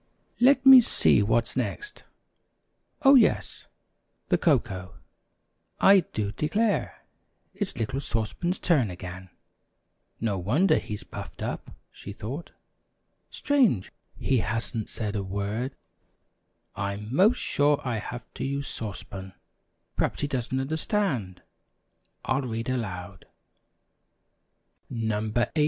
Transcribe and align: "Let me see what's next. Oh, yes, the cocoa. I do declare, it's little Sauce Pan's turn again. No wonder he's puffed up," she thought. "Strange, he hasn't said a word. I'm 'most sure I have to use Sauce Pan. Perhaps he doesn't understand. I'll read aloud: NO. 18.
"Let 0.39 0.65
me 0.65 0.81
see 0.81 1.21
what's 1.21 1.55
next. 1.55 2.05
Oh, 3.03 3.13
yes, 3.13 3.67
the 4.29 4.37
cocoa. 4.39 4.95
I 5.79 5.99
do 5.99 6.31
declare, 6.31 7.05
it's 7.53 7.77
little 7.77 8.01
Sauce 8.01 8.33
Pan's 8.33 8.57
turn 8.57 8.89
again. 8.89 9.29
No 10.19 10.39
wonder 10.39 10.79
he's 10.79 11.03
puffed 11.03 11.43
up," 11.43 11.69
she 11.91 12.13
thought. 12.13 12.49
"Strange, 13.29 13.91
he 14.17 14.39
hasn't 14.39 14.89
said 14.89 15.15
a 15.15 15.21
word. 15.21 15.75
I'm 16.75 17.13
'most 17.15 17.37
sure 17.37 17.79
I 17.87 17.99
have 17.99 18.25
to 18.33 18.43
use 18.43 18.67
Sauce 18.67 19.03
Pan. 19.03 19.33
Perhaps 19.97 20.21
he 20.21 20.27
doesn't 20.27 20.59
understand. 20.59 21.43
I'll 22.25 22.41
read 22.41 22.69
aloud: 22.69 23.27
NO. 24.89 25.27
18. 25.35 25.47